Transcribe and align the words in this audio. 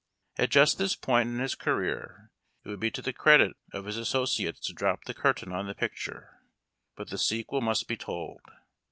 At 0.39 0.49
just 0.49 0.79
this 0.79 0.95
point 0.95 1.29
in 1.29 1.37
his 1.37 1.53
career 1.53 2.31
it 2.65 2.69
would 2.69 2.79
be 2.79 2.89
to 2.89 3.03
the 3.03 3.13
credit 3.13 3.55
of 3.71 3.85
his 3.85 3.97
associates 3.97 4.59
to 4.61 4.73
drop 4.73 5.03
the 5.03 5.13
curtain 5.13 5.51
on 5.51 5.67
the 5.67 5.75
picture; 5.75 6.39
but 6.95 7.11
the 7.11 7.19
sequel 7.19 7.61
must 7.61 7.87
be 7.87 7.97
told. 7.97 8.41